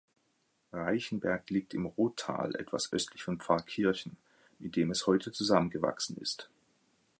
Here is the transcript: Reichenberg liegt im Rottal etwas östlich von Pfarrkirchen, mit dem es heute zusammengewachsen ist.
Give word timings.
Reichenberg 0.73 1.47
liegt 1.51 1.75
im 1.75 1.85
Rottal 1.85 2.55
etwas 2.55 2.91
östlich 2.91 3.21
von 3.23 3.39
Pfarrkirchen, 3.39 4.17
mit 4.57 4.75
dem 4.75 4.89
es 4.89 5.05
heute 5.05 5.31
zusammengewachsen 5.31 6.17
ist. 6.17 6.49